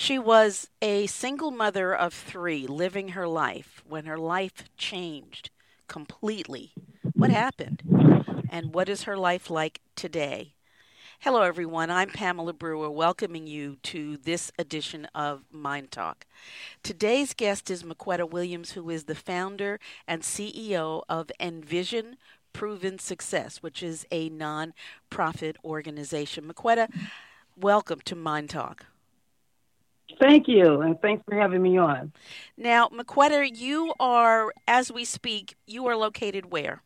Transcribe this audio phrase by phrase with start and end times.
[0.00, 5.50] She was a single mother of three living her life when her life changed
[5.88, 6.70] completely.
[7.14, 7.82] What happened?
[8.48, 10.54] And what is her life like today?
[11.18, 11.90] Hello, everyone.
[11.90, 16.26] I'm Pamela Brewer, welcoming you to this edition of Mind Talk.
[16.84, 22.18] Today's guest is McQuetta Williams, who is the founder and CEO of Envision
[22.52, 26.44] Proven Success, which is a non-profit organization.
[26.44, 26.88] McQuetta,
[27.56, 28.86] welcome to Mind Talk.
[30.20, 32.12] Thank you, and thanks for having me on.
[32.56, 36.82] Now, McQuetta, you are, as we speak, you are located where?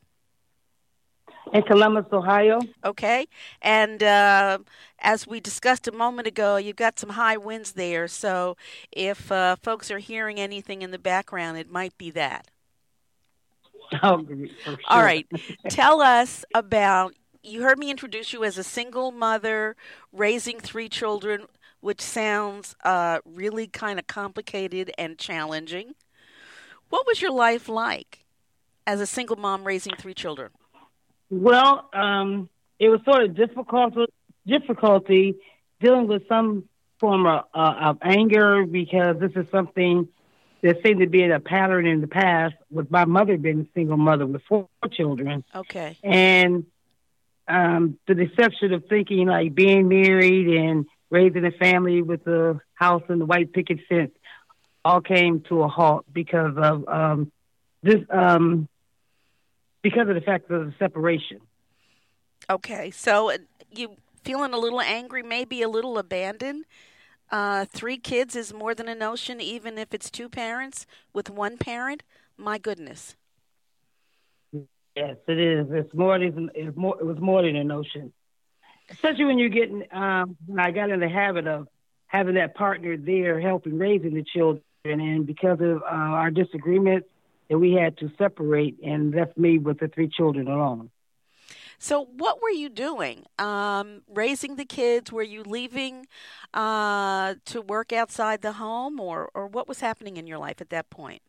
[1.53, 2.61] in Columbus, Ohio.
[2.85, 3.27] Okay.
[3.61, 4.59] And uh,
[4.99, 8.09] as we discussed a moment ago, you've got some high winds there.
[8.09, 8.57] So
[8.91, 12.49] if uh, folks are hearing anything in the background, it might be that.
[14.03, 14.77] Oh, sure.
[14.89, 15.27] All right.
[15.69, 17.15] Tell us about.
[17.43, 19.77] You heard me introduce you as a single mother
[20.13, 21.47] raising three children,
[21.83, 25.95] which sounds uh, really kind of complicated and challenging.
[26.89, 28.21] What was your life like
[28.87, 30.51] as a single mom raising three children?
[31.29, 33.95] Well, um, it was sort of difficult
[34.47, 35.35] difficulty
[35.81, 40.09] dealing with some form of, uh, of anger because this is something
[40.63, 43.97] that seemed to be a pattern in the past with my mother being a single
[43.97, 45.43] mother with four children.
[45.55, 45.97] Okay.
[46.05, 46.65] And
[47.49, 53.03] um, the deception of thinking like being married and raising a family with a house
[53.09, 54.11] and the white picket fence
[54.85, 57.31] all came to a halt because of um,
[57.83, 58.67] this um,
[59.83, 61.41] because of the fact of the separation.
[62.51, 63.39] Okay, so uh,
[63.71, 66.65] you feeling a little angry, maybe a little abandoned.
[67.31, 71.57] Uh, three kids is more than a notion, even if it's two parents with one
[71.57, 72.03] parent.
[72.37, 73.17] My goodness.
[74.97, 75.67] Yes, it is.
[75.71, 76.97] It's more than it's more.
[76.99, 78.13] It was more than a notion,
[78.93, 79.85] especially when you're getting.
[79.93, 81.69] Um, when I got in the habit of
[82.07, 87.09] having that partner there helping raising the children, and because of uh, our disagreements
[87.49, 90.91] that we had to separate and left me with the three children alone.
[91.79, 93.25] So, what were you doing?
[93.41, 95.11] Um, raising the kids?
[95.11, 96.07] Were you leaving
[96.55, 100.71] uh, to work outside the home, or, or what was happening in your life at
[100.71, 101.23] that point?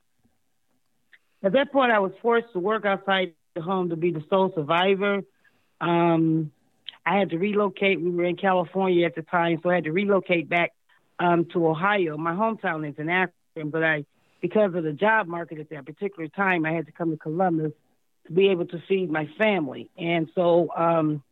[1.42, 4.52] At that point, I was forced to work outside the home to be the sole
[4.56, 5.22] survivor.
[5.82, 6.52] Um,
[7.06, 8.02] I had to relocate.
[8.02, 10.72] We were in California at the time, so I had to relocate back
[11.20, 12.18] um, to Ohio.
[12.18, 14.06] My hometown is in Akron, but I
[14.42, 17.72] because of the job market at that particular time, I had to come to Columbus
[18.28, 19.90] to be able to feed my family.
[19.98, 21.24] And so, um,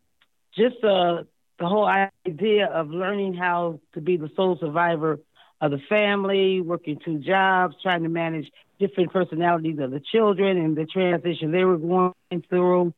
[0.55, 1.23] just uh,
[1.59, 1.89] the whole
[2.25, 5.19] idea of learning how to be the sole survivor
[5.59, 8.49] of the family, working two jobs, trying to manage
[8.79, 12.13] different personalities of the children and the transition they were going
[12.49, 12.93] through.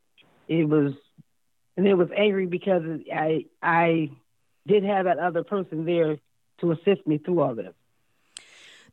[0.48, 0.94] It was,
[1.78, 4.12] and it was angry because I I
[4.68, 6.18] did have that other person there
[6.62, 7.74] to assist me through all this.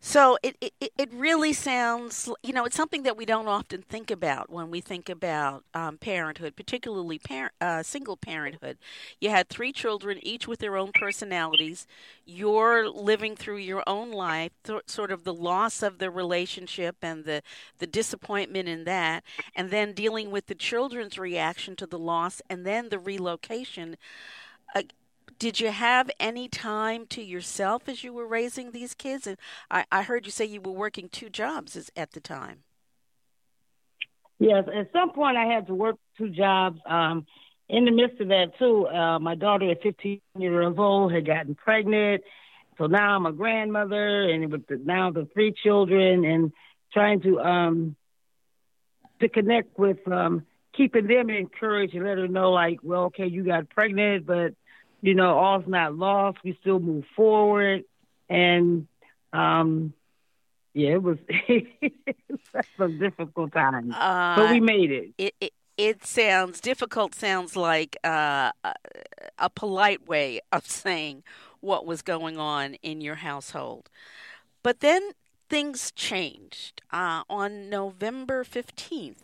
[0.03, 4.11] So it, it, it really sounds, you know, it's something that we don't often think
[4.11, 8.79] about when we think about um, parenthood, particularly parent, uh, single parenthood.
[9.21, 11.87] You had three children, each with their own personalities.
[12.25, 17.27] You're living through your own life, th- sort of the loss of the relationship and
[17.27, 17.43] the,
[17.79, 19.23] the disappointment in that,
[19.55, 23.99] and then dealing with the children's reaction to the loss and then the relocation.
[24.75, 24.83] Uh,
[25.41, 29.27] did you have any time to yourself as you were raising these kids?
[29.27, 29.39] And
[29.71, 32.59] I, I heard you say you were working two jobs at the time.
[34.39, 36.79] Yes, at some point I had to work two jobs.
[36.87, 37.27] Um,
[37.71, 41.55] in the midst of that, too, uh, my daughter at 15 years old had gotten
[41.55, 42.23] pregnant.
[42.77, 46.53] So now I'm a grandmother, and with the, now the three children, and
[46.93, 47.97] trying to um,
[49.21, 53.45] to connect with um, keeping them encouraged and let her know, like, well, okay, you
[53.45, 54.55] got pregnant, but
[55.01, 56.39] you know, all's not lost.
[56.45, 57.85] We still move forward.
[58.29, 58.87] And
[59.33, 59.95] um,
[60.75, 61.19] yeah, it was
[62.79, 65.11] some difficult times, uh, but we made it.
[65.19, 65.53] It, it.
[65.77, 67.15] it sounds difficult.
[67.15, 68.53] Sounds like uh,
[69.39, 71.25] a polite way of saying
[71.61, 73.91] what was going on in your household.
[74.63, 75.11] But then
[75.49, 76.83] things changed.
[76.93, 79.23] Uh, on November 15th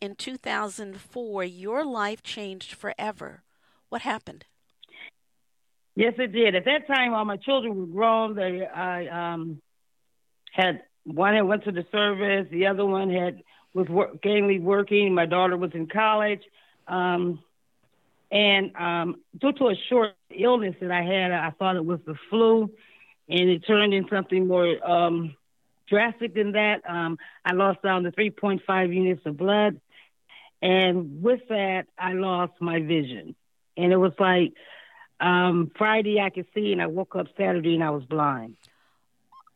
[0.00, 3.42] in 2004, your life changed forever.
[3.88, 4.44] What happened?
[5.98, 6.54] Yes, it did.
[6.54, 8.36] At that time, all my children were grown.
[8.36, 9.60] They, I um,
[10.52, 12.46] had one had went to the service.
[12.52, 13.42] The other one had
[13.74, 15.12] was work, working.
[15.12, 16.42] My daughter was in college,
[16.86, 17.40] um,
[18.30, 22.14] and um, due to a short illness that I had, I thought it was the
[22.30, 22.70] flu,
[23.28, 25.34] and it turned into something more um,
[25.88, 26.88] drastic than that.
[26.88, 29.80] Um, I lost down to 3.5 units of blood,
[30.62, 33.34] and with that, I lost my vision,
[33.76, 34.52] and it was like
[35.20, 38.56] Um, Friday I could see, and I woke up Saturday and I was blind.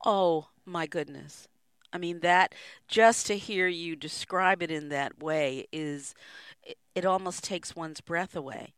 [0.04, 1.48] Oh my goodness.
[1.92, 2.54] I mean that
[2.88, 6.14] just to hear you describe it in that way is
[6.64, 8.72] it, it almost takes one's breath away.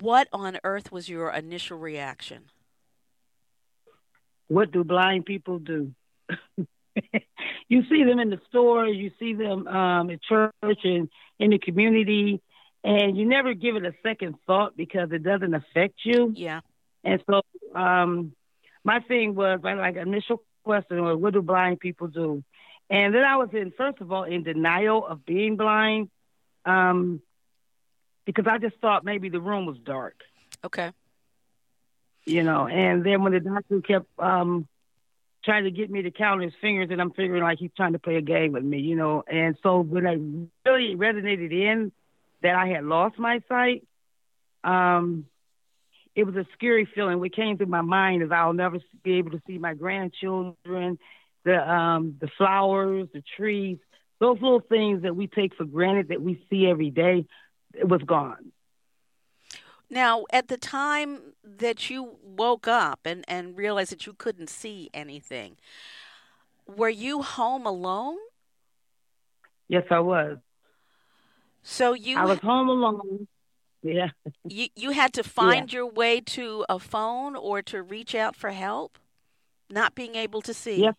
[0.00, 2.44] What on earth was your initial reaction?
[4.48, 5.92] What do blind people do?
[7.68, 10.52] you see them in the store, you see them um, at church
[10.84, 11.08] and
[11.38, 12.40] in the community,
[12.84, 16.32] and you never give it a second thought because it doesn't affect you.
[16.36, 16.60] Yeah.
[17.02, 17.42] And so,
[17.74, 18.32] um,
[18.84, 22.44] my thing was my like initial question was, what do blind people do?
[22.90, 26.10] And then I was in, first of all, in denial of being blind,
[26.66, 27.22] um,
[28.26, 30.20] because I just thought maybe the room was dark.
[30.62, 30.92] Okay.
[32.26, 34.66] You know, and then when the doctor kept um,
[35.44, 37.98] trying to get me to count his fingers, and I'm figuring like he's trying to
[37.98, 39.24] play a game with me, you know.
[39.26, 40.14] And so when I
[40.68, 41.92] really resonated in
[42.44, 43.86] that I had lost my sight,
[44.62, 45.24] um,
[46.14, 47.18] it was a scary feeling.
[47.18, 50.98] What came through my mind is I'll never be able to see my grandchildren,
[51.44, 53.78] the um, the flowers, the trees,
[54.20, 57.26] those little things that we take for granted that we see every day.
[57.72, 58.52] It was gone.
[59.90, 64.90] Now, at the time that you woke up and, and realized that you couldn't see
[64.94, 65.56] anything,
[66.66, 68.18] were you home alone?
[69.68, 70.38] Yes, I was.
[71.64, 73.26] So you I was home alone.
[73.82, 74.10] Yeah.
[74.46, 75.78] You you had to find yeah.
[75.78, 78.98] your way to a phone or to reach out for help,
[79.70, 80.82] not being able to see.
[80.82, 80.94] Yes.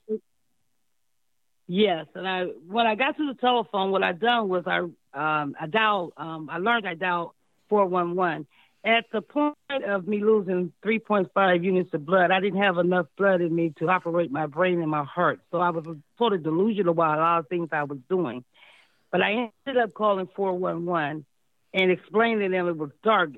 [1.67, 5.55] Yes, and I when I got to the telephone, what I done was I um
[5.59, 7.31] I dialed um I learned I dialed
[7.69, 8.45] four one one,
[8.85, 9.55] at the point
[9.87, 13.89] of me losing 3.5 units of blood, I didn't have enough blood in me to
[13.89, 15.39] operate my brain and my heart.
[15.51, 15.85] So I was
[16.19, 18.43] sort of delusional about a lot of things I was doing.
[19.11, 21.25] But I ended up calling 411
[21.73, 23.31] and explaining to them it was dark.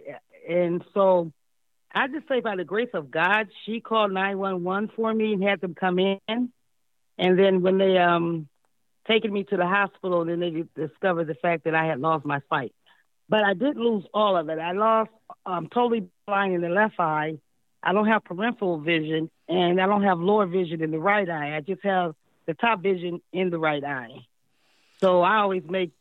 [0.50, 1.32] And so
[1.94, 5.62] I just say by the grace of God, she called 911 for me and had
[5.62, 6.20] them come in.
[6.28, 8.48] And then when they um
[9.08, 12.42] taken me to the hospital, then they discovered the fact that I had lost my
[12.50, 12.74] sight.
[13.30, 14.60] But I did lose all of it.
[14.60, 15.10] I lost,
[15.46, 17.38] I'm um, totally blind in the left eye.
[17.84, 21.56] I don't have peripheral vision, and I don't have lower vision in the right eye.
[21.56, 22.16] I just have
[22.46, 24.26] the top vision in the right eye.
[25.00, 25.92] So I always make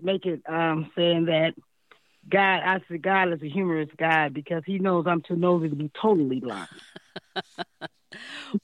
[0.00, 1.54] make it um, saying that
[2.28, 5.76] God, I said God is a humorous God because He knows I'm too nosy to
[5.76, 6.68] be totally blind.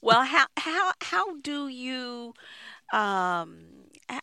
[0.01, 2.33] well, how how how do you
[2.93, 3.59] um,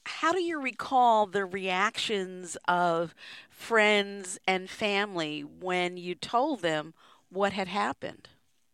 [0.05, 3.15] how do you recall the reactions of
[3.51, 6.95] friends and family when you told them
[7.31, 8.29] what had happened?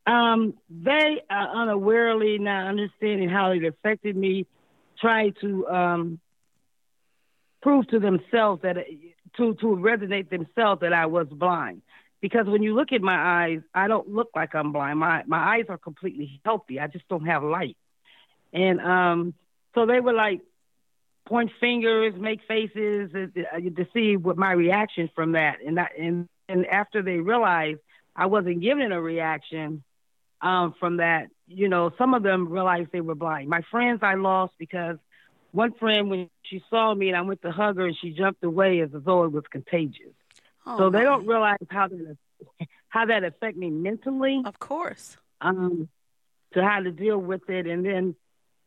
[0.07, 4.47] Um, they uh, unawarely, not understanding how it affected me,
[5.01, 6.21] tried to um,
[7.65, 8.77] prove to themselves that
[9.37, 11.81] to to resonate themselves that I was blind.
[12.21, 14.99] Because when you look at my eyes, I don't look like I'm blind.
[14.99, 16.79] My my eyes are completely healthy.
[16.79, 17.77] I just don't have light.
[18.53, 19.35] And um,
[19.75, 20.43] so they were like,
[21.27, 25.57] point fingers, make faces uh, uh, to see what my reaction from that.
[25.67, 27.81] And that, and and after they realized
[28.15, 29.83] I wasn't giving a reaction
[30.43, 33.49] um, from that, you know, some of them realized they were blind.
[33.49, 34.99] My friends I lost because
[35.55, 38.43] one friend when she saw me and I went to hug her and she jumped
[38.43, 40.13] away as though it was contagious.
[40.67, 41.05] Oh, so they my.
[41.05, 42.17] don't realize how that
[42.89, 44.43] how that affect me mentally.
[44.45, 45.17] Of course.
[45.41, 45.89] Um,
[46.55, 48.17] to how to deal with it, and then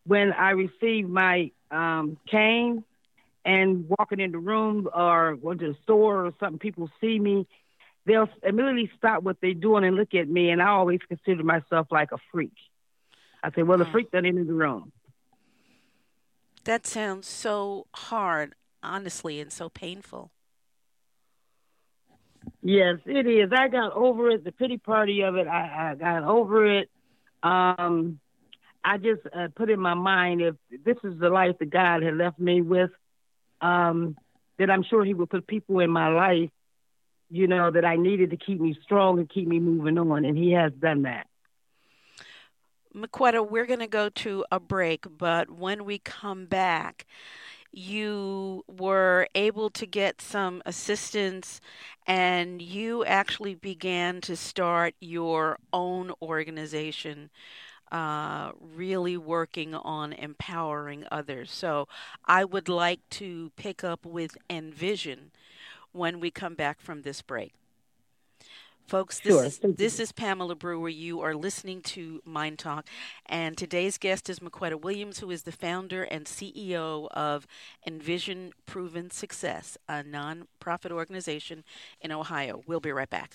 [0.05, 2.83] when I received my um, cane
[3.43, 7.47] and walking in the room or going to the store or something, people see me,
[8.05, 10.49] they'll immediately stop what they're doing and look at me.
[10.49, 12.53] And I always consider myself like a freak.
[13.43, 14.91] I say, well, the freak that in the room.
[16.67, 20.31] That sounds so hard, honestly, and so painful.
[22.61, 23.51] Yes, it is.
[23.57, 24.43] I got over it.
[24.43, 26.89] The pity party of it, I, I got over it.
[27.41, 28.19] Um,
[28.83, 32.17] I just uh, put in my mind if this is the life that God had
[32.17, 32.91] left me with,
[33.61, 34.17] um,
[34.59, 36.49] that I'm sure He would put people in my life,
[37.29, 40.37] you know, that I needed to keep me strong and keep me moving on, and
[40.37, 41.26] He has done that.
[42.95, 47.05] McQuetta, we're going to go to a break, but when we come back,
[47.71, 51.61] you were able to get some assistance
[52.07, 57.29] and you actually began to start your own organization
[57.91, 61.51] uh, really working on empowering others.
[61.51, 61.87] So
[62.25, 65.31] I would like to pick up with Envision
[65.91, 67.53] when we come back from this break.
[68.87, 69.43] Folks, this, sure.
[69.43, 70.87] is, this is Pamela Brewer.
[70.87, 72.87] You are listening to Mind Talk,
[73.25, 77.45] and today's guest is McQuetta Williams, who is the founder and CEO of
[77.85, 81.65] Envision Proven Success, a nonprofit organization
[81.99, 82.61] in Ohio.
[82.65, 83.33] We'll be right back.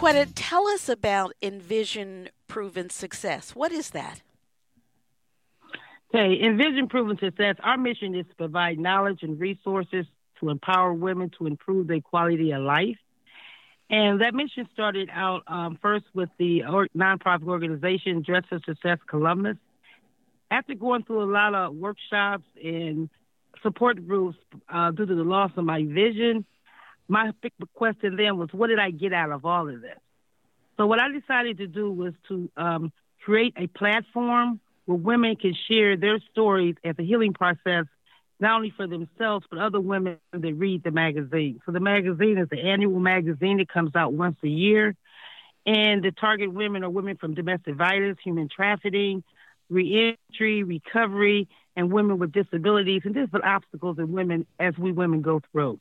[0.00, 3.54] McQuetta, tell us about Envision Proven Success.
[3.54, 4.22] What is that?
[6.08, 10.06] Okay, Envision Proven Success, our mission is to provide knowledge and resources
[10.40, 12.96] to empower women to improve their quality of life.
[13.90, 16.62] And that mission started out um, first with the
[16.96, 19.58] nonprofit organization Dress for Success Columbus.
[20.50, 23.10] After going through a lot of workshops and
[23.62, 24.38] support groups
[24.72, 26.46] uh, due to the loss of my vision,
[27.10, 29.98] my big question then was, what did I get out of all of this?
[30.76, 32.92] So what I decided to do was to um,
[33.24, 37.84] create a platform where women can share their stories as a healing process,
[38.38, 41.60] not only for themselves, but other women that read the magazine.
[41.66, 44.94] So the magazine is the annual magazine that comes out once a year.
[45.66, 49.22] And the target women are women from domestic violence, human trafficking,
[49.68, 55.42] reentry, recovery, and women with disabilities and different obstacles that women as we women go
[55.52, 55.78] through.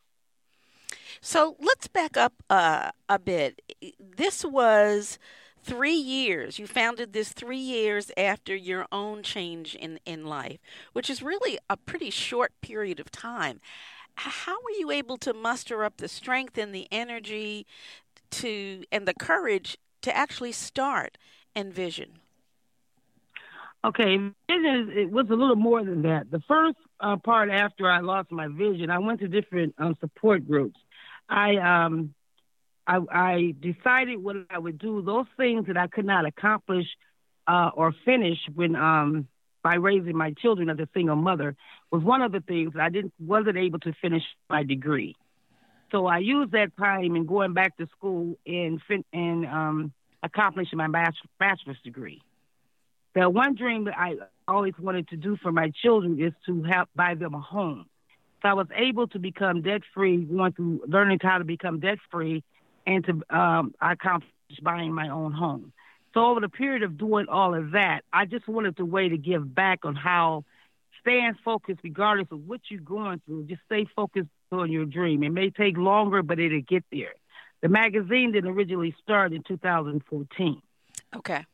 [1.22, 3.62] So let's back up uh, a bit.
[4.00, 5.20] This was
[5.62, 6.60] three years.
[6.60, 10.60] You founded this three years after your own change in, in life,
[10.94, 13.60] which is really a pretty short period of time.
[14.16, 17.66] How were you able to muster up the strength and the energy
[18.32, 21.18] to and the courage to actually start
[21.56, 22.20] Envision?
[23.84, 26.30] Okay, vision it was a little more than that.
[26.32, 30.46] The first uh, part after I lost my vision, I went to different um, support
[30.46, 30.78] groups.
[31.30, 32.14] I um
[32.88, 35.02] I, I decided what I would do.
[35.02, 36.88] Those things that I could not accomplish
[37.48, 39.28] uh, or finish when um
[39.64, 41.56] by raising my children as a single mother
[41.92, 45.16] was one of the things I didn't wasn't able to finish my degree.
[45.92, 48.80] So I used that time in going back to school and
[49.14, 49.94] and um,
[50.24, 52.22] accomplishing my bachelor's degree.
[53.16, 54.16] The one dream that I
[54.48, 57.89] always wanted to do for my children is to help buy them a home.
[58.42, 62.00] So I was able to become debt free, going through learning how to become debt
[62.10, 62.44] free,
[62.86, 65.74] and to um, I accomplished buying my own home.
[66.14, 69.18] So over the period of doing all of that, I just wanted the way to
[69.18, 70.46] give back on how
[71.02, 75.24] staying focused, regardless of what you're going through, just stay focused on your dream.
[75.24, 77.14] It may take longer, but it'll get there.
[77.62, 80.62] The magazine didn't originally start in 2014.
[81.16, 81.46] Okay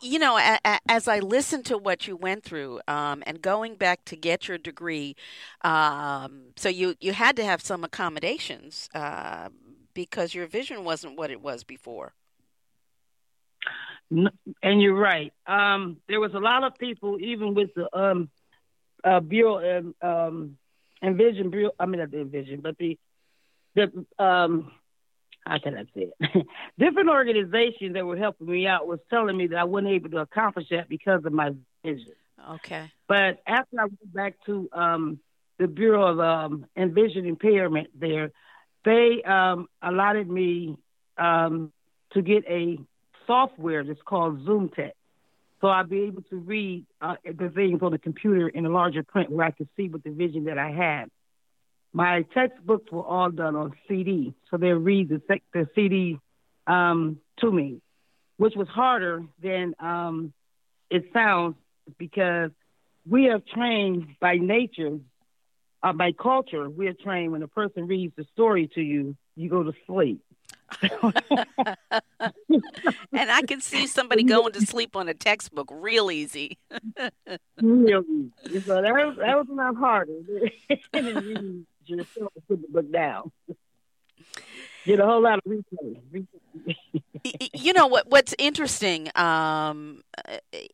[0.00, 3.76] you know, a, a, as I listened to what you went through, um, and going
[3.76, 5.16] back to get your degree,
[5.62, 9.48] um, so you you had to have some accommodations uh,
[9.94, 12.12] because your vision wasn't what it was before.
[14.10, 15.32] And you're right.
[15.46, 18.28] Um, there was a lot of people, even with the um,
[19.02, 20.58] uh, Bureau and um,
[21.02, 21.72] Envision Bureau.
[21.78, 22.98] I mean, not the Envision, but the
[23.74, 24.70] the um,
[25.46, 26.46] how can I say it?
[26.78, 30.18] Different organizations that were helping me out was telling me that I wasn't able to
[30.18, 31.50] accomplish that because of my
[31.84, 32.12] vision.
[32.52, 32.90] Okay.
[33.08, 35.18] But after I went back to um,
[35.58, 38.32] the Bureau of um, Vision Impairment there,
[38.84, 40.76] they um, allotted me
[41.18, 41.72] um,
[42.12, 42.78] to get a
[43.26, 44.92] software that's called ZoomText.
[45.60, 49.02] So I'll be able to read uh, the things on the computer in a larger
[49.02, 51.10] print where I could see what the vision that I had
[51.94, 55.22] my textbooks were all done on CD, so they read the,
[55.52, 56.18] the CD
[56.66, 57.80] um, to me,
[58.36, 60.32] which was harder than um,
[60.90, 61.54] it sounds
[61.96, 62.50] because
[63.08, 64.98] we are trained by nature,
[65.84, 66.68] uh, by culture.
[66.68, 70.20] We are trained when a person reads the story to you, you go to sleep.
[70.82, 70.98] and
[73.12, 76.58] I can see somebody going to sleep on a textbook real easy.
[77.62, 78.60] real easy.
[78.66, 80.18] So that was, that was not harder
[81.86, 82.08] just
[82.48, 83.30] put the book down.
[84.84, 86.26] Get a whole lot of replay.
[87.54, 88.10] you know what?
[88.10, 90.02] What's interesting um,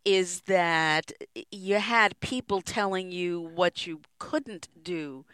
[0.05, 1.13] is that
[1.53, 5.25] you had people telling you what you couldn't do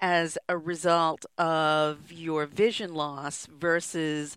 [0.00, 4.36] as a result of your vision loss versus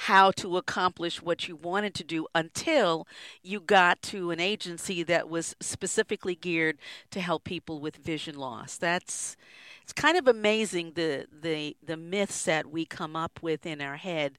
[0.00, 3.08] how to accomplish what you wanted to do until
[3.42, 6.76] you got to an agency that was specifically geared
[7.10, 8.76] to help people with vision loss.
[8.76, 9.38] That's
[9.82, 13.96] it's kind of amazing the the the myths that we come up with in our
[13.96, 14.36] head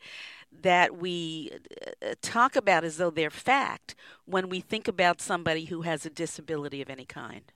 [0.62, 1.52] that we
[2.04, 3.96] uh, talk about as though they're fact
[4.26, 7.52] when we think about somebody who has a disability of any kind.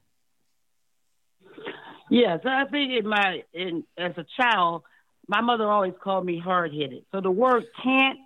[2.10, 4.82] Yes, I think in my in as a child,
[5.28, 7.06] my mother always called me hard headed.
[7.12, 8.20] So the word can't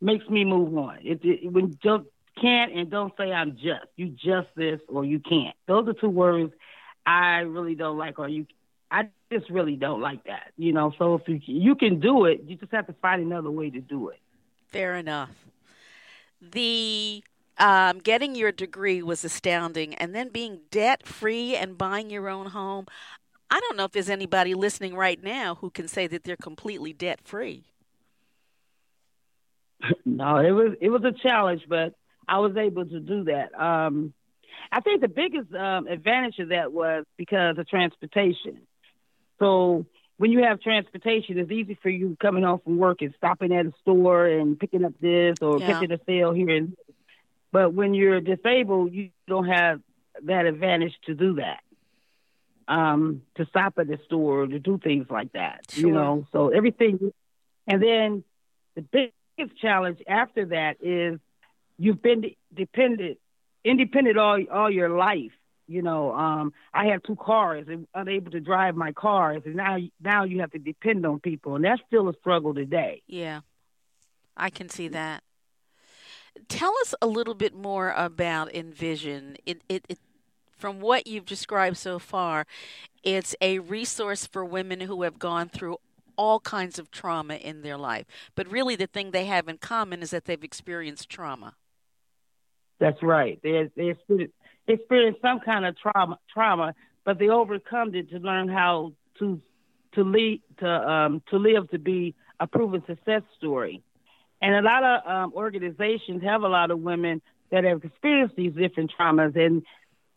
[0.00, 0.98] makes me move on.
[1.02, 2.04] It, it when just
[2.40, 3.86] can't and don't say I'm just.
[3.96, 5.56] You just this or you can't.
[5.66, 6.52] Those are two words
[7.06, 8.18] I really don't like.
[8.18, 8.46] Or you,
[8.90, 10.52] I just really don't like that.
[10.56, 10.92] You know.
[10.98, 13.80] So if you you can do it, you just have to find another way to
[13.80, 14.20] do it.
[14.68, 15.30] Fair enough.
[16.40, 17.24] The
[17.58, 22.46] um, getting your degree was astounding, and then being debt free and buying your own
[22.46, 22.86] home.
[23.50, 26.92] I don't know if there's anybody listening right now who can say that they're completely
[26.92, 27.64] debt free.
[30.04, 31.94] no, it was it was a challenge, but
[32.26, 33.58] I was able to do that.
[33.58, 34.12] Um,
[34.70, 38.60] I think the biggest um, advantage of that was because of transportation.
[39.38, 39.86] So
[40.18, 43.66] when you have transportation, it's easy for you coming home from work and stopping at
[43.66, 45.66] a store and picking up this or yeah.
[45.66, 46.76] catching a sale here and.
[47.50, 49.80] But when you're disabled, you don't have
[50.24, 51.60] that advantage to do that.
[52.68, 55.88] Um, to stop at the store to do things like that, sure.
[55.88, 56.26] you know.
[56.32, 57.12] So everything,
[57.66, 58.24] and then
[58.76, 61.18] the biggest challenge after that is
[61.78, 63.18] you've been dependent,
[63.64, 65.32] independent all all your life.
[65.66, 69.78] You know, um, I had two cars and unable to drive my cars, and now
[70.02, 73.02] now you have to depend on people, and that's still a struggle today.
[73.06, 73.40] Yeah,
[74.36, 75.22] I can see that.
[76.48, 79.36] Tell us a little bit more about Envision.
[79.44, 79.98] It, it, it
[80.58, 82.46] from what you've described so far,
[83.02, 85.78] it's a resource for women who have gone through
[86.16, 88.04] all kinds of trauma in their life.
[88.34, 91.54] But really, the thing they have in common is that they've experienced trauma.
[92.80, 93.38] That's right.
[93.42, 93.94] They they
[94.66, 96.74] experienced some kind of trauma, trauma,
[97.04, 99.40] but they overcome it to learn how to
[99.94, 103.82] to lead to um, to live to be a proven success story.
[104.40, 108.52] And a lot of um, organizations have a lot of women that have experienced these
[108.52, 109.36] different traumas.
[109.36, 109.62] And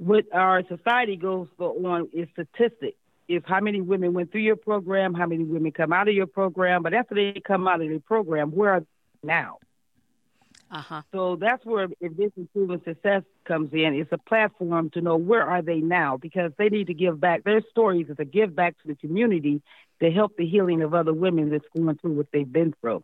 [0.02, 2.98] what our society goes on is statistics.
[3.28, 6.28] Is how many women went through your program, how many women come out of your
[6.28, 8.86] program, but after they come out of the program, where are they
[9.24, 9.58] now?
[10.70, 11.02] Uh-huh.
[11.14, 13.94] So that's where if this Proven Success comes in.
[13.94, 17.44] It's a platform to know where are they now because they need to give back.
[17.44, 19.62] Their stories is a give back to the community
[20.02, 23.04] to help the healing of other women that's going through what they've been through.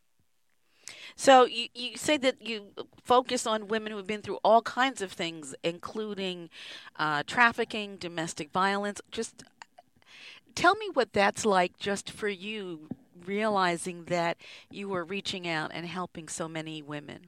[1.16, 2.68] So you, you say that you
[3.04, 6.50] focus on women who have been through all kinds of things, including
[6.98, 9.02] uh, trafficking, domestic violence.
[9.12, 9.44] Just
[10.56, 12.90] tell me what that's like just for you,
[13.26, 14.38] realizing that
[14.70, 17.28] you were reaching out and helping so many women.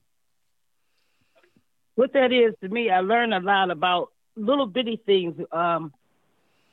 [1.96, 5.94] What that is to me, I learned a lot about little bitty things um,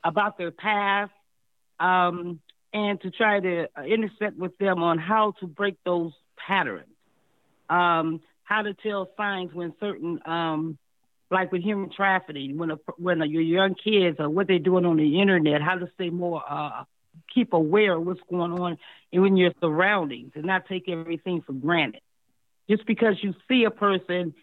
[0.03, 1.11] about their past,
[1.79, 2.39] um,
[2.73, 6.96] and to try to intersect with them on how to break those patterns
[7.69, 10.77] um, how to tell signs when certain, um,
[11.29, 14.85] like with human trafficking, when a, when a, your young kids or what they're doing
[14.85, 16.83] on the internet, how to stay more, uh,
[17.33, 18.77] keep aware of what's going on
[19.11, 22.01] in your surroundings and not take everything for granted.
[22.69, 24.33] Just because you see a person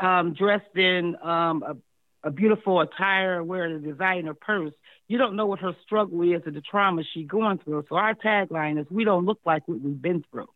[0.00, 4.72] um, dressed in um, a, a beautiful attire, wearing a designer purse,
[5.08, 7.84] you don't know what her struggle is or the trauma she's going through.
[7.88, 10.48] So our tagline is, "We don't look like what we've been through."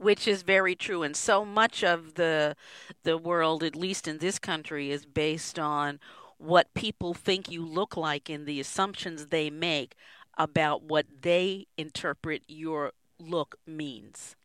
[0.00, 2.56] Which is very true and so much of the
[3.02, 6.00] the world at least in this country is based on
[6.38, 9.94] what people think you look like and the assumptions they make
[10.38, 14.36] about what they interpret your look means.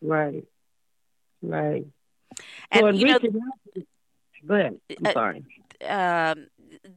[0.00, 0.44] Right.
[1.42, 1.86] Right.
[2.70, 3.18] And so you know,
[4.46, 4.80] go ahead.
[4.98, 5.44] I'm uh, sorry.
[5.86, 6.46] um,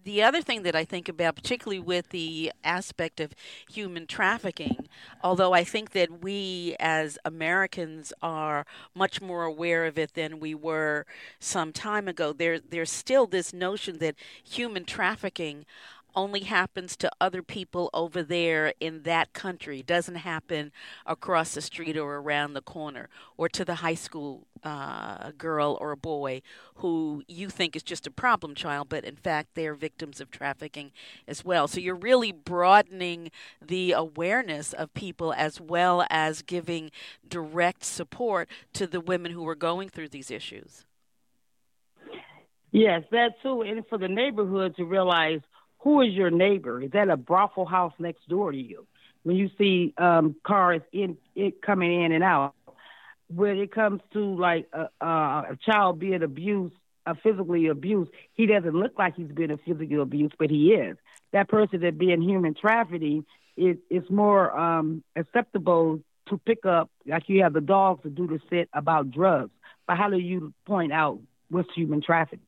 [0.03, 3.33] the other thing that I think about, particularly with the aspect of
[3.69, 4.87] human trafficking,
[5.23, 10.55] although I think that we as Americans are much more aware of it than we
[10.55, 11.05] were
[11.39, 15.65] some time ago, there there's still this notion that human trafficking
[16.15, 20.71] only happens to other people over there in that country, doesn't happen
[21.05, 25.91] across the street or around the corner, or to the high school uh, girl or
[25.91, 26.41] a boy
[26.75, 30.91] who you think is just a problem child, but in fact they're victims of trafficking
[31.27, 31.67] as well.
[31.67, 36.91] So you're really broadening the awareness of people as well as giving
[37.27, 40.85] direct support to the women who are going through these issues.
[42.71, 45.39] Yes, that too, and for the neighborhood to realize
[45.85, 46.81] who is your neighbor?
[46.81, 48.87] Is that a brothel house next door to you?
[49.23, 52.55] When you see um, cars in it coming in and out,
[53.33, 56.73] when it comes to like a, a child being abused,
[57.05, 60.97] uh, physically abused, he doesn't look like he's been physically abused, but he is.
[61.33, 67.29] That person that being human trafficking is is more um, acceptable to pick up, like
[67.29, 69.51] you have the dogs to do the sit about drugs.
[69.85, 71.19] But how do you point out
[71.49, 72.44] what's human trafficking?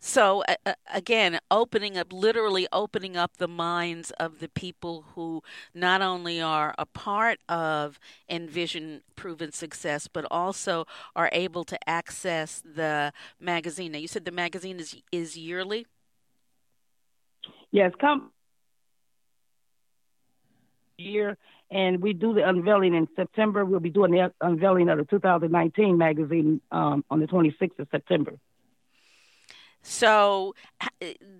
[0.00, 5.42] So uh, again, opening up, literally opening up the minds of the people who
[5.74, 12.62] not only are a part of Envision Proven Success, but also are able to access
[12.64, 13.92] the magazine.
[13.92, 15.86] Now, you said the magazine is is yearly.
[17.70, 18.32] Yes, come
[20.96, 21.36] year,
[21.70, 23.64] and we do the unveiling in September.
[23.64, 28.34] We'll be doing the unveiling of the 2019 magazine um, on the 26th of September.
[29.82, 30.54] So,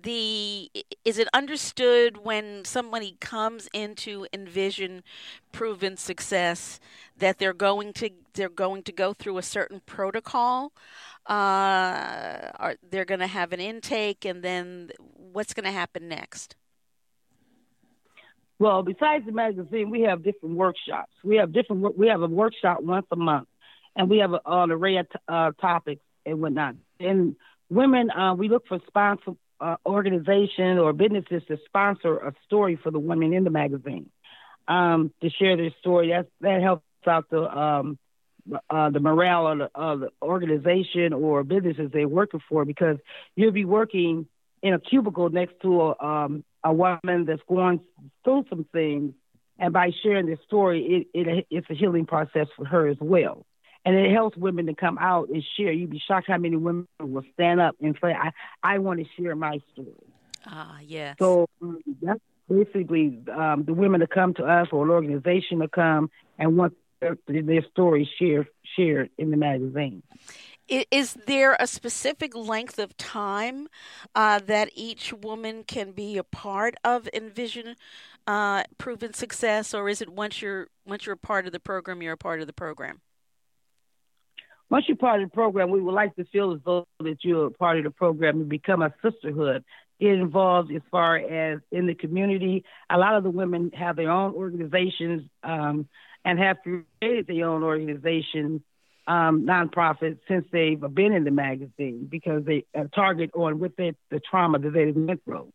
[0.03, 0.71] the
[1.05, 5.03] is it understood when somebody comes into Envision
[5.51, 6.79] proven success
[7.17, 10.73] that they're going to they're going to go through a certain protocol?
[11.27, 16.55] Uh, are they're going to have an intake, and then what's going to happen next?
[18.57, 21.11] Well, besides the magazine, we have different workshops.
[21.23, 21.97] We have different.
[21.97, 23.47] We have a workshop once a month,
[23.95, 26.75] and we have a, an array of uh, topics and whatnot.
[26.99, 27.35] And
[27.71, 32.91] women, uh, we look for sponsor uh, organization or businesses to sponsor a story for
[32.91, 34.09] the women in the magazine
[34.67, 36.09] um, to share their story.
[36.09, 37.97] That that helps out the um,
[38.69, 42.97] uh, the morale of the, of the organization or businesses they're working for because
[43.35, 44.27] you'll be working
[44.63, 47.79] in a cubicle next to a, um, a woman that's going
[48.23, 49.13] through some things,
[49.57, 53.45] and by sharing their story, it, it it's a healing process for her as well
[53.85, 55.71] and it helps women to come out and share.
[55.71, 58.31] You'd be shocked how many women will stand up and say, "I
[58.63, 59.91] I want to share my story."
[60.45, 61.15] Ah, yes.
[61.19, 65.67] So um, that's basically um, the women to come to us or an organization to
[65.67, 70.03] come and want their, their story shared shared in the magazine.
[70.89, 73.67] Is there a specific length of time
[74.15, 77.75] uh, that each woman can be a part of Envision
[78.25, 82.01] uh, Proven Success, or is it once you're once you're a part of the program,
[82.01, 83.01] you're a part of the program?
[84.71, 87.47] Once you're part of the program, we would like to feel as though that you're
[87.47, 89.65] a part of the program and become a sisterhood.
[89.99, 92.63] It involves as far as in the community.
[92.89, 95.89] A lot of the women have their own organizations um,
[96.23, 98.61] and have created their own organizations,
[99.07, 104.21] um, nonprofits, since they've been in the magazine because they target on with it the
[104.21, 105.51] trauma that they've went through.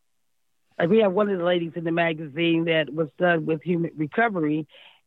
[0.78, 3.92] Like we have one of the ladies in the magazine that was done with human
[3.96, 4.66] recovery,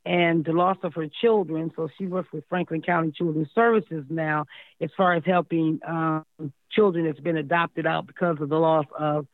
[0.10, 1.72] and the loss of her children.
[1.76, 4.46] So she works with Franklin County Children's Services now
[4.82, 6.26] as far as helping um,
[6.72, 9.28] children that's been adopted out because of the loss of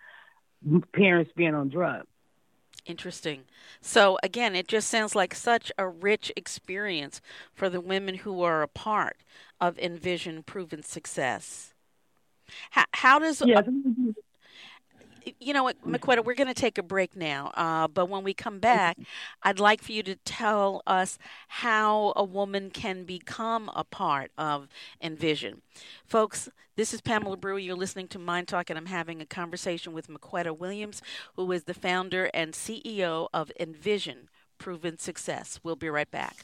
[0.91, 2.07] parents being on drugs.
[2.85, 3.43] Interesting.
[3.79, 7.21] So again, it just sounds like such a rich experience
[7.53, 9.15] for the women who are a part
[9.61, 11.73] of Envision Proven Success.
[12.71, 13.63] How, how does yes
[15.39, 17.51] you know what, McQuetta, we're going to take a break now.
[17.55, 18.97] Uh, but when we come back,
[19.43, 24.67] I'd like for you to tell us how a woman can become a part of
[25.01, 25.61] Envision.
[26.05, 27.59] Folks, this is Pamela Brewer.
[27.59, 31.01] You're listening to Mind Talk, and I'm having a conversation with McQuetta Williams,
[31.35, 35.59] who is the founder and CEO of Envision Proven Success.
[35.63, 36.37] We'll be right back.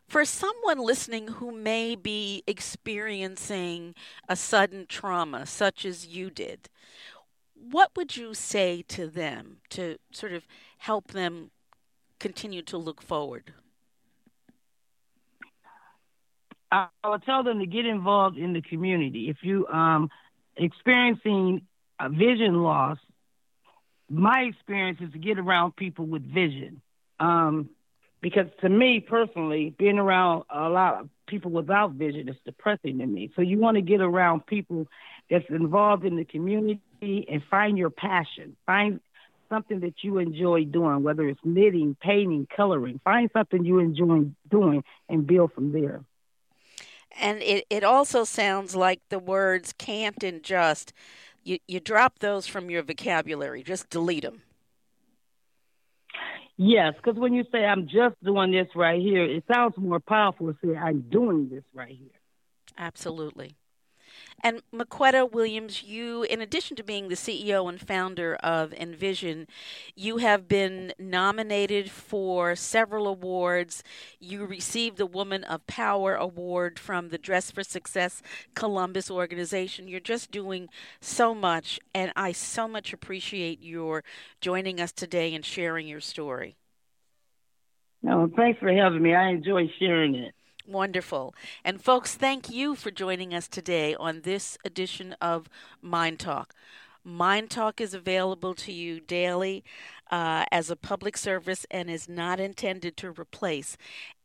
[0.08, 3.94] For someone listening who may be experiencing
[4.28, 6.68] a sudden trauma, such as you did,
[7.54, 10.46] what would you say to them to sort of
[10.78, 11.50] help them
[12.20, 13.52] continue to look forward?
[16.70, 19.28] I would tell them to get involved in the community.
[19.28, 20.10] If you um
[20.56, 21.62] experiencing
[22.00, 22.98] a vision loss,
[24.08, 26.80] my experience is to get around people with vision.
[27.18, 27.70] Um,
[28.20, 33.06] because to me personally, being around a lot of people without vision is depressing to
[33.06, 33.30] me.
[33.36, 34.86] So you want to get around people
[35.30, 36.80] that's involved in the community
[37.30, 38.56] and find your passion.
[38.64, 39.00] Find
[39.48, 43.00] something that you enjoy doing, whether it's knitting, painting, coloring.
[43.04, 46.00] Find something you enjoy doing and build from there.
[47.18, 50.92] And it, it also sounds like the words can't and just,
[51.46, 54.42] you, you drop those from your vocabulary, just delete them.
[56.56, 60.52] Yes, because when you say I'm just doing this right here, it sounds more powerful
[60.52, 62.08] to say I'm doing this right here.
[62.78, 63.56] Absolutely.
[64.42, 69.48] And McQuetta Williams, you, in addition to being the CEO and founder of Envision,
[69.94, 73.82] you have been nominated for several awards.
[74.20, 78.22] You received the Woman of Power Award from the Dress for Success
[78.54, 79.88] Columbus organization.
[79.88, 80.68] You're just doing
[81.00, 84.04] so much, and I so much appreciate your
[84.40, 86.56] joining us today and sharing your story.
[88.02, 89.14] No, thanks for having me.
[89.14, 90.35] I enjoy sharing it.
[90.66, 91.32] Wonderful.
[91.64, 95.48] And folks, thank you for joining us today on this edition of
[95.80, 96.54] Mind Talk.
[97.04, 99.62] Mind Talk is available to you daily
[100.10, 103.76] uh, as a public service and is not intended to replace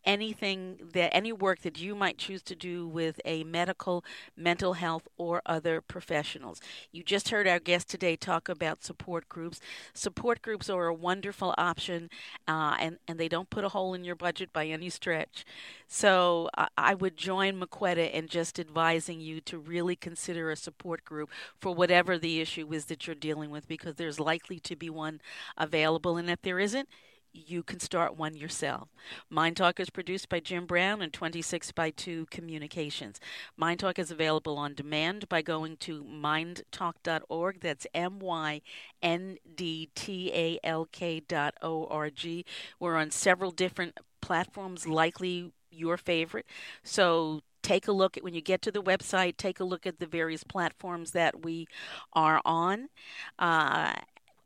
[0.06, 4.04] anything that any work that you might choose to do with a medical,
[4.36, 6.60] mental health, or other professionals.
[6.92, 9.60] You just heard our guest today talk about support groups.
[9.94, 12.10] Support groups are a wonderful option,
[12.48, 15.46] uh, and and they don't put a hole in your budget by any stretch.
[15.88, 21.04] So uh, I would join McQuetta in just advising you to really consider a support
[21.06, 24.90] group for whatever the issue is that you're dealing with, because there's likely to be
[24.90, 25.22] one
[25.58, 26.88] available, and if there isn't
[27.34, 28.90] you can start one yourself.
[29.30, 33.20] Mind Talk is produced by Jim Brown and 26 by 2 Communications.
[33.58, 37.62] Mind Talk is available on demand by going to myndtalk.org.
[37.62, 38.62] That's M Y
[39.02, 42.46] N D T A L K dot O R G.
[42.80, 46.46] We're on several different platforms, likely your favorite.
[46.84, 50.00] So take a look at when you get to the website take a look at
[50.00, 51.68] the various platforms that we
[52.14, 52.90] are on
[53.38, 53.94] uh,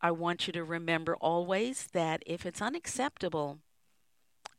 [0.05, 3.57] I want you to remember always that if it's unacceptable,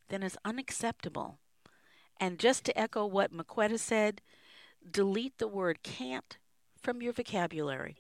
[0.09, 1.39] then it's unacceptable.
[2.19, 4.23] And just to echo what McQuetta said,
[4.91, 6.37] delete the word can't
[6.83, 7.99] from your vocabulary.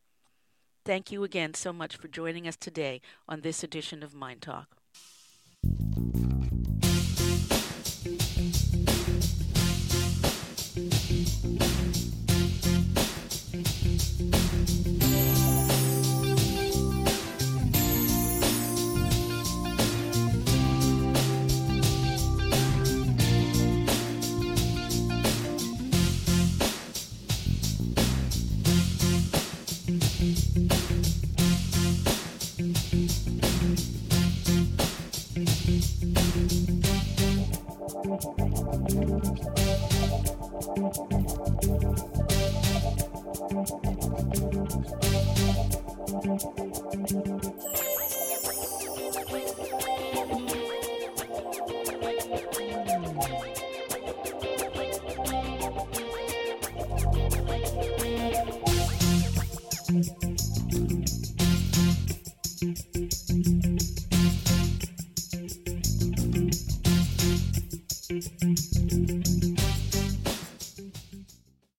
[0.84, 4.66] Thank you again so much for joining us today on this edition of Mind Talk.